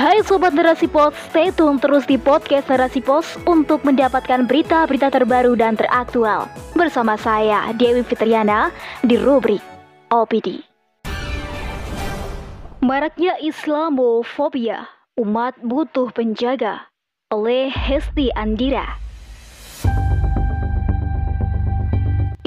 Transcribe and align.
Hai 0.00 0.24
Sobat 0.24 0.56
Narasi 0.56 0.88
Pos, 0.88 1.12
stay 1.28 1.52
tune 1.52 1.76
terus 1.76 2.08
di 2.08 2.16
podcast 2.16 2.72
Narasi 2.72 3.04
Pos 3.04 3.36
untuk 3.44 3.84
mendapatkan 3.84 4.48
berita-berita 4.48 5.12
terbaru 5.12 5.52
dan 5.60 5.76
teraktual. 5.76 6.48
Bersama 6.72 7.20
saya, 7.20 7.68
Dewi 7.76 8.00
Fitriana, 8.00 8.72
di 9.04 9.20
rubrik 9.20 9.60
OPD. 10.08 10.64
Maraknya 12.80 13.36
Islamofobia, 13.44 14.88
umat 15.20 15.60
butuh 15.60 16.08
penjaga, 16.16 16.88
oleh 17.28 17.68
Hesti 17.68 18.32
Andira. 18.32 18.96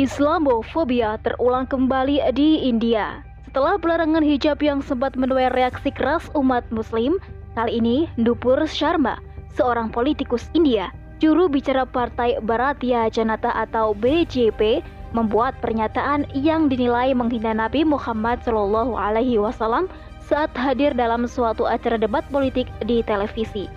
Islamofobia 0.01 1.21
terulang 1.21 1.69
kembali 1.69 2.17
di 2.33 2.65
India 2.65 3.21
setelah 3.53 3.77
pelarangan 3.77 4.25
hijab 4.25 4.57
yang 4.65 4.81
sempat 4.81 5.13
menuai 5.13 5.53
reaksi 5.53 5.93
keras 5.93 6.25
umat 6.33 6.65
muslim, 6.73 7.21
kali 7.53 7.79
ini 7.79 8.09
Dupur 8.17 8.59
Sharma, 8.65 9.21
seorang 9.53 9.93
politikus 9.93 10.49
India, 10.57 10.89
juru 11.21 11.47
bicara 11.47 11.85
Partai 11.85 12.41
Bharatiya 12.41 13.07
Janata 13.13 13.53
atau 13.53 13.93
BJP, 13.93 14.81
membuat 15.13 15.53
pernyataan 15.61 16.25
yang 16.33 16.67
dinilai 16.67 17.13
menghina 17.13 17.53
Nabi 17.53 17.85
Muhammad 17.85 18.41
Shallallahu 18.41 18.97
Alaihi 18.97 19.37
Wasallam 19.37 19.85
saat 20.25 20.49
hadir 20.57 20.97
dalam 20.97 21.29
suatu 21.29 21.69
acara 21.69 22.01
debat 22.01 22.25
politik 22.33 22.65
di 22.89 23.05
televisi. 23.05 23.69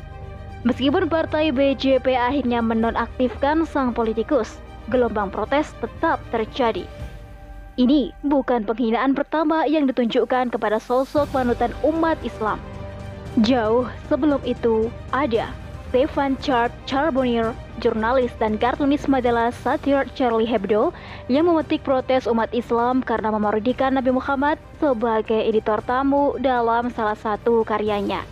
Meskipun 0.65 1.07
partai 1.07 1.53
BJP 1.53 2.17
akhirnya 2.17 2.59
menonaktifkan 2.65 3.69
sang 3.69 3.93
politikus, 3.93 4.59
gelombang 4.89 5.31
protes 5.31 5.77
tetap 5.79 6.19
terjadi. 6.33 6.89
Ini 7.77 8.17
bukan 8.25 8.65
penghinaan 8.65 9.13
pertama 9.13 9.69
yang 9.69 9.85
ditunjukkan 9.85 10.49
kepada 10.49 10.81
sosok 10.81 11.29
panutan 11.29 11.77
umat 11.85 12.17
Islam. 12.25 12.57
Jauh 13.45 13.85
sebelum 14.09 14.41
itu, 14.49 14.89
ada 15.13 15.53
Stefan 15.93 16.41
Chart 16.41 16.73
Charbonnier, 16.89 17.53
jurnalis 17.85 18.33
dan 18.41 18.57
kartunis 18.57 19.05
majalah 19.05 19.53
satir 19.53 20.09
Charlie 20.17 20.49
Hebdo 20.49 20.97
yang 21.29 21.45
memetik 21.45 21.85
protes 21.85 22.25
umat 22.25 22.49
Islam 22.57 23.05
karena 23.05 23.29
memarodikan 23.29 23.93
Nabi 23.93 24.17
Muhammad 24.17 24.57
sebagai 24.81 25.37
editor 25.37 25.85
tamu 25.85 26.41
dalam 26.41 26.89
salah 26.89 27.13
satu 27.13 27.61
karyanya. 27.69 28.25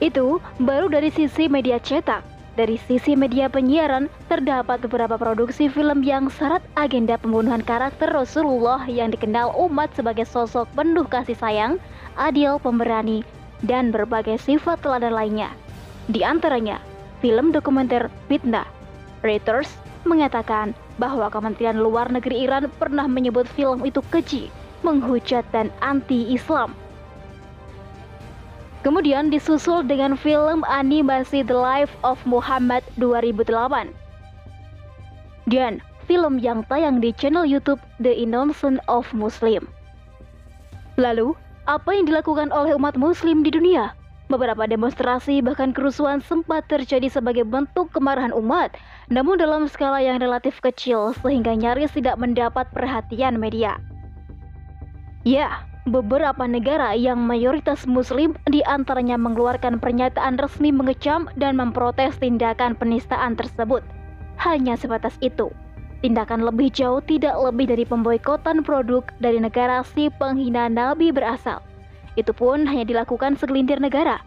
Itu 0.00 0.40
baru 0.56 0.88
dari 0.88 1.12
sisi 1.12 1.44
media 1.52 1.76
cetak. 1.76 2.24
Dari 2.56 2.80
sisi 2.88 3.14
media 3.14 3.52
penyiaran, 3.52 4.08
terdapat 4.32 4.80
beberapa 4.80 5.20
produksi 5.20 5.68
film 5.68 6.00
yang 6.02 6.32
syarat 6.32 6.64
agenda 6.74 7.20
pembunuhan 7.20 7.60
karakter 7.60 8.10
Rasulullah 8.10 8.82
yang 8.88 9.12
dikenal 9.12 9.52
umat 9.68 9.92
sebagai 9.92 10.24
sosok 10.24 10.66
penuh 10.72 11.04
kasih 11.06 11.36
sayang, 11.36 11.78
adil, 12.18 12.58
pemberani, 12.58 13.22
dan 13.66 13.90
berbagai 13.90 14.38
sifat 14.38 14.82
teladan 14.82 15.14
lainnya. 15.14 15.50
Di 16.08 16.22
antaranya, 16.22 16.78
film 17.18 17.50
dokumenter 17.50 18.06
Fitnah. 18.30 18.66
Reuters 19.24 19.68
mengatakan 20.06 20.72
bahwa 20.96 21.26
Kementerian 21.28 21.82
Luar 21.82 22.10
Negeri 22.10 22.46
Iran 22.46 22.70
pernah 22.78 23.10
menyebut 23.10 23.50
film 23.50 23.82
itu 23.82 23.98
keji, 24.14 24.50
menghujat, 24.86 25.42
dan 25.50 25.74
anti-Islam. 25.82 26.74
Kemudian 28.86 29.28
disusul 29.28 29.82
dengan 29.82 30.14
film 30.14 30.62
animasi 30.70 31.42
The 31.42 31.54
Life 31.54 31.90
of 32.06 32.22
Muhammad 32.22 32.86
2008. 33.02 33.90
Dan 35.50 35.82
film 36.06 36.38
yang 36.38 36.62
tayang 36.70 37.02
di 37.02 37.10
channel 37.18 37.42
YouTube 37.42 37.82
The 37.98 38.14
Innocence 38.14 38.78
of 38.86 39.10
Muslim. 39.10 39.66
Lalu, 40.94 41.34
apa 41.68 41.92
yang 41.92 42.08
dilakukan 42.08 42.48
oleh 42.48 42.72
umat 42.80 42.96
muslim 42.96 43.44
di 43.44 43.52
dunia? 43.52 43.92
Beberapa 44.32 44.64
demonstrasi 44.64 45.44
bahkan 45.44 45.76
kerusuhan 45.76 46.24
sempat 46.24 46.64
terjadi 46.68 47.12
sebagai 47.12 47.44
bentuk 47.44 47.92
kemarahan 47.92 48.32
umat, 48.32 48.72
namun 49.12 49.36
dalam 49.36 49.68
skala 49.68 50.00
yang 50.00 50.20
relatif 50.20 50.60
kecil 50.64 51.12
sehingga 51.20 51.52
nyaris 51.52 51.92
tidak 51.92 52.16
mendapat 52.16 52.68
perhatian 52.72 53.36
media. 53.36 53.76
Ya, 55.28 55.64
beberapa 55.88 56.44
negara 56.48 56.96
yang 56.96 57.20
mayoritas 57.20 57.84
muslim 57.84 58.36
di 58.48 58.64
antaranya 58.64 59.20
mengeluarkan 59.20 59.80
pernyataan 59.80 60.40
resmi 60.40 60.72
mengecam 60.72 61.28
dan 61.36 61.56
memprotes 61.56 62.16
tindakan 62.16 62.76
penistaan 62.76 63.36
tersebut. 63.36 63.84
Hanya 64.40 64.76
sebatas 64.76 65.16
itu. 65.20 65.52
Tindakan 65.98 66.46
lebih 66.46 66.70
jauh 66.70 67.02
tidak 67.02 67.34
lebih 67.34 67.74
dari 67.74 67.82
pemboikotan 67.82 68.62
produk 68.62 69.02
dari 69.18 69.42
negara 69.42 69.82
si 69.82 70.06
penghina 70.14 70.70
Nabi 70.70 71.10
berasal. 71.10 71.58
Itu 72.14 72.30
pun 72.30 72.70
hanya 72.70 72.86
dilakukan 72.86 73.34
segelintir 73.34 73.82
negara. 73.82 74.22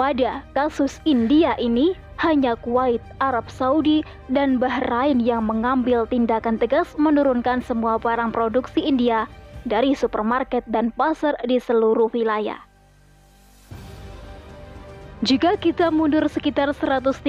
Pada 0.00 0.40
kasus 0.56 1.00
India 1.04 1.52
ini, 1.60 1.92
hanya 2.16 2.56
Kuwait, 2.56 3.00
Arab 3.20 3.48
Saudi, 3.52 4.00
dan 4.32 4.56
Bahrain 4.56 5.20
yang 5.20 5.44
mengambil 5.44 6.08
tindakan 6.08 6.56
tegas 6.56 6.88
menurunkan 6.96 7.60
semua 7.60 8.00
barang 8.00 8.32
produksi 8.32 8.80
India 8.80 9.28
dari 9.68 9.92
supermarket 9.92 10.64
dan 10.68 10.92
pasar 10.96 11.36
di 11.44 11.60
seluruh 11.60 12.08
wilayah. 12.12 12.60
Jika 15.24 15.60
kita 15.60 15.92
mundur 15.92 16.24
sekitar 16.28 16.72
130 16.72 17.20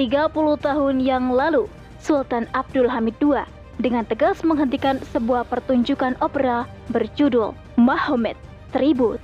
tahun 0.60 0.96
yang 1.00 1.32
lalu, 1.32 1.68
Sultan 2.00 2.48
Abdul 2.52 2.88
Hamid 2.88 3.16
II 3.20 3.57
dengan 3.78 4.04
tegas 4.06 4.42
menghentikan 4.42 4.98
sebuah 5.14 5.46
pertunjukan 5.46 6.18
opera 6.18 6.66
berjudul 6.90 7.54
Mahomet 7.78 8.34
1888 8.74 9.22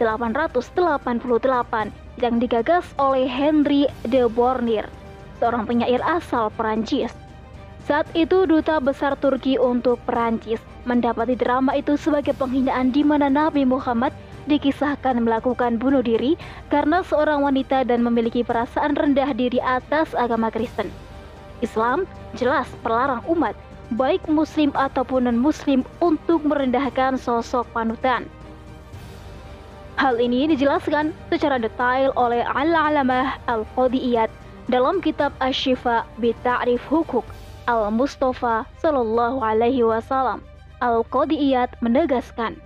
yang 2.23 2.39
digagas 2.39 2.87
oleh 2.97 3.27
Henry 3.27 3.91
de 4.07 4.31
Bornier, 4.31 4.87
seorang 5.43 5.67
penyair 5.67 6.01
asal 6.07 6.49
Perancis. 6.55 7.11
Saat 7.85 8.09
itu 8.17 8.49
duta 8.49 8.81
besar 8.81 9.13
Turki 9.21 9.61
untuk 9.61 10.01
Perancis 10.09 10.63
mendapati 10.89 11.37
drama 11.37 11.77
itu 11.77 12.01
sebagai 12.01 12.33
penghinaan 12.33 12.97
di 12.97 13.05
mana 13.05 13.29
Nabi 13.29 13.69
Muhammad 13.69 14.17
dikisahkan 14.49 15.21
melakukan 15.21 15.77
bunuh 15.77 16.01
diri 16.01 16.37
karena 16.73 17.05
seorang 17.05 17.45
wanita 17.45 17.85
dan 17.85 18.01
memiliki 18.01 18.41
perasaan 18.41 18.97
rendah 18.97 19.37
diri 19.37 19.61
atas 19.61 20.17
agama 20.17 20.49
Kristen. 20.49 20.89
Islam 21.61 22.09
jelas 22.37 22.69
melarang 22.81 23.21
umat, 23.29 23.53
baik 23.93 24.25
muslim 24.33 24.73
ataupun 24.73 25.29
non-muslim 25.29 25.85
untuk 26.01 26.41
merendahkan 26.49 27.21
sosok 27.21 27.69
panutan. 27.77 28.25
Hal 30.01 30.19
ini 30.19 30.51
dijelaskan 30.51 31.15
secara 31.31 31.61
detail 31.61 32.11
oleh 32.19 32.43
Al-Alamah 32.43 33.39
Al-Qadiyat 33.47 34.27
dalam 34.67 34.99
kitab 34.99 35.31
Asy-Syifa 35.39 36.03
bi 36.19 36.35
Ta'rif 36.43 36.83
Hukuk 36.91 37.23
Al-Mustafa 37.71 38.67
Sallallahu 38.83 39.39
Alaihi 39.39 39.87
Wasallam 39.87 40.43
Al-Qadiyat 40.83 41.79
menegaskan, 41.79 42.59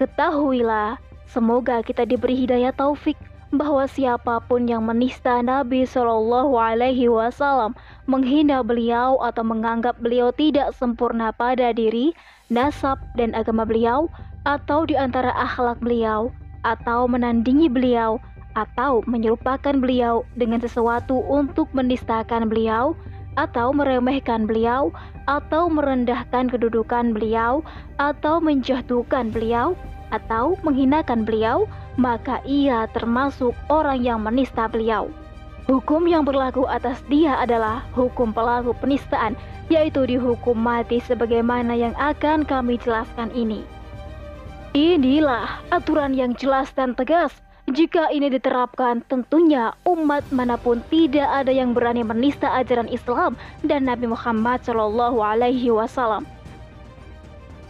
Ketahuilah, 0.00 0.96
semoga 1.28 1.84
kita 1.84 2.08
diberi 2.08 2.48
hidayah 2.48 2.72
taufik 2.72 3.18
bahwa 3.48 3.88
siapa 3.88 4.44
pun 4.44 4.68
yang 4.68 4.84
menista 4.84 5.40
Nabi 5.40 5.88
Shallallahu 5.88 6.52
Alaihi 6.60 7.08
Wasallam, 7.08 7.72
menghina 8.04 8.60
beliau 8.60 9.16
atau 9.24 9.40
menganggap 9.40 9.96
beliau 10.04 10.28
tidak 10.36 10.76
sempurna 10.76 11.32
pada 11.32 11.72
diri, 11.72 12.12
nasab 12.52 13.00
dan 13.16 13.32
agama 13.32 13.64
beliau, 13.64 14.12
atau 14.44 14.84
di 14.84 14.96
antara 14.96 15.32
akhlak 15.32 15.80
beliau, 15.80 16.28
atau 16.64 17.08
menandingi 17.08 17.72
beliau, 17.72 18.20
atau 18.52 19.00
menyerupakan 19.08 19.76
beliau 19.80 20.26
dengan 20.36 20.60
sesuatu 20.60 21.24
untuk 21.28 21.70
menistakan 21.72 22.52
beliau, 22.52 22.92
atau 23.38 23.70
meremehkan 23.70 24.44
beliau, 24.44 24.92
atau 25.30 25.70
merendahkan 25.70 26.50
kedudukan 26.50 27.16
beliau, 27.16 27.64
atau 27.96 28.42
menjatuhkan 28.42 29.30
beliau, 29.30 29.78
atau 30.14 30.58
menghinakan 30.64 31.22
beliau, 31.26 31.66
maka 31.98 32.40
ia 32.48 32.86
termasuk 32.92 33.52
orang 33.68 34.00
yang 34.00 34.20
menista 34.22 34.66
beliau. 34.66 35.10
Hukum 35.68 36.08
yang 36.08 36.24
berlaku 36.24 36.64
atas 36.64 37.04
dia 37.12 37.36
adalah 37.36 37.84
hukum 37.92 38.32
pelaku 38.32 38.72
penistaan, 38.80 39.36
yaitu 39.68 40.08
dihukum 40.08 40.56
mati 40.56 40.96
sebagaimana 41.04 41.76
yang 41.76 41.92
akan 42.00 42.44
kami 42.48 42.80
jelaskan 42.80 43.28
ini. 43.36 43.62
Inilah 44.72 45.60
aturan 45.68 46.16
yang 46.16 46.32
jelas 46.36 46.72
dan 46.72 46.96
tegas 46.96 47.36
jika 47.68 48.08
ini 48.08 48.32
diterapkan, 48.32 49.04
tentunya 49.12 49.76
umat 49.84 50.24
mana 50.32 50.56
pun 50.56 50.80
tidak 50.88 51.28
ada 51.28 51.52
yang 51.52 51.76
berani 51.76 52.00
menista 52.00 52.48
ajaran 52.56 52.88
Islam 52.88 53.36
dan 53.60 53.84
Nabi 53.84 54.08
Muhammad 54.08 54.64
Shallallahu 54.64 55.20
Alaihi 55.20 55.68
Wasallam. 55.68 56.24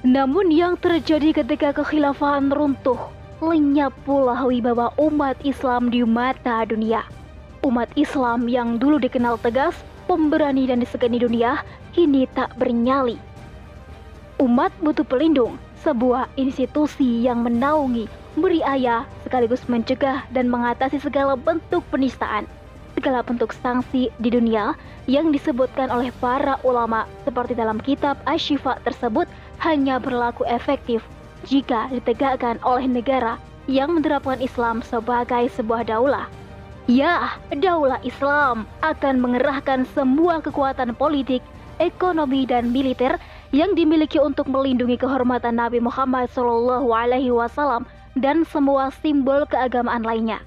Namun 0.08 0.48
yang 0.48 0.80
terjadi 0.80 1.36
ketika 1.44 1.76
kekhilafahan 1.76 2.48
runtuh, 2.48 2.96
lenyap 3.44 3.92
pula 4.08 4.40
wibawa 4.40 4.88
umat 4.96 5.36
Islam 5.44 5.92
di 5.92 6.00
mata 6.00 6.64
dunia. 6.64 7.04
Umat 7.60 7.92
Islam 7.92 8.48
yang 8.48 8.80
dulu 8.80 8.96
dikenal 8.96 9.36
tegas, 9.44 9.76
pemberani 10.08 10.64
dan 10.64 10.80
disegani 10.80 11.20
dunia, 11.20 11.60
kini 11.92 12.24
tak 12.32 12.56
bernyali. 12.56 13.20
Umat 14.40 14.72
butuh 14.80 15.04
pelindung, 15.04 15.60
sebuah 15.84 16.32
institusi 16.40 17.28
yang 17.28 17.44
menaungi, 17.44 18.08
beri 18.40 18.64
ayah 18.64 19.04
sekaligus 19.28 19.60
mencegah 19.68 20.24
dan 20.32 20.48
mengatasi 20.48 21.04
segala 21.04 21.36
bentuk 21.36 21.84
penistaan, 21.92 22.48
segala 22.96 23.20
bentuk 23.20 23.52
sanksi 23.52 24.08
di 24.16 24.28
dunia 24.32 24.72
yang 25.04 25.36
disebutkan 25.36 25.92
oleh 25.92 26.08
para 26.16 26.56
ulama 26.64 27.04
seperti 27.28 27.52
dalam 27.52 27.76
kitab 27.76 28.16
Ashifa 28.24 28.80
tersebut 28.88 29.28
hanya 29.58 29.98
berlaku 29.98 30.46
efektif 30.46 31.02
jika 31.46 31.90
ditegakkan 31.90 32.58
oleh 32.66 32.86
negara 32.86 33.38
yang 33.70 33.94
menerapkan 33.98 34.40
Islam 34.40 34.80
sebagai 34.80 35.50
sebuah 35.54 35.86
daulah. 35.86 36.26
Ya, 36.88 37.36
daulah 37.52 38.00
Islam 38.00 38.64
akan 38.80 39.20
mengerahkan 39.20 39.84
semua 39.92 40.40
kekuatan 40.40 40.96
politik, 40.96 41.44
ekonomi, 41.76 42.48
dan 42.48 42.72
militer 42.72 43.20
yang 43.52 43.76
dimiliki 43.76 44.16
untuk 44.16 44.48
melindungi 44.48 44.96
kehormatan 44.96 45.60
Nabi 45.60 45.84
Muhammad 45.84 46.32
SAW 46.32 46.88
dan 48.16 48.48
semua 48.48 48.88
simbol 49.04 49.44
keagamaan 49.44 50.00
lainnya. 50.00 50.40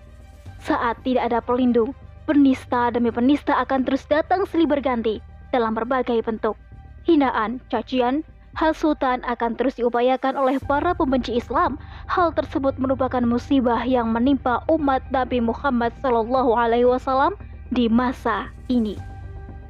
Saat 0.65 1.01
tidak 1.05 1.29
ada 1.29 1.39
pelindung, 1.45 1.93
penista 2.25 2.89
demi 2.89 3.13
penista 3.13 3.57
akan 3.61 3.85
terus 3.85 4.05
datang 4.09 4.45
silih 4.49 4.69
berganti 4.69 5.21
dalam 5.53 5.77
berbagai 5.77 6.25
bentuk. 6.25 6.57
Hinaan, 7.05 7.61
cacian, 7.69 8.25
hasutan 8.55 9.23
akan 9.23 9.55
terus 9.55 9.79
diupayakan 9.79 10.35
oleh 10.35 10.59
para 10.63 10.91
pembenci 10.95 11.39
Islam. 11.39 11.79
Hal 12.07 12.35
tersebut 12.35 12.75
merupakan 12.77 13.23
musibah 13.23 13.81
yang 13.83 14.11
menimpa 14.11 14.63
umat 14.67 15.03
Nabi 15.11 15.39
Muhammad 15.39 15.95
Sallallahu 16.03 16.55
Alaihi 16.55 16.87
Wasallam 16.87 17.35
di 17.71 17.87
masa 17.87 18.51
ini. 18.67 18.99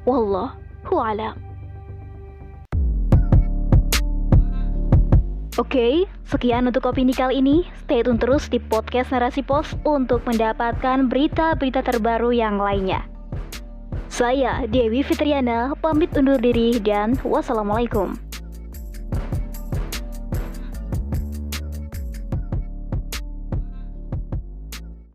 Wallahu 0.02 0.96
a'lam. 0.98 1.38
Oke, 5.60 5.76
okay, 5.76 5.94
sekian 6.24 6.64
untuk 6.64 6.88
opini 6.88 7.12
kali 7.12 7.44
ini. 7.44 7.68
Stay 7.84 8.00
tune 8.00 8.16
terus 8.16 8.48
di 8.48 8.56
podcast 8.56 9.12
Narasi 9.12 9.44
Pos 9.44 9.76
untuk 9.84 10.24
mendapatkan 10.24 11.12
berita-berita 11.12 11.84
terbaru 11.84 12.32
yang 12.32 12.56
lainnya. 12.56 13.04
Saya 14.08 14.64
Dewi 14.64 15.04
Fitriana, 15.04 15.76
pamit 15.76 16.08
undur 16.16 16.40
diri 16.40 16.80
dan 16.80 17.20
wassalamualaikum. 17.20 18.31